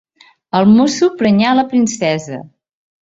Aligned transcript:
El 0.59 0.65
mosso 0.77 1.09
prenyà 1.19 1.51
la 1.59 1.67
princesa. 1.75 2.41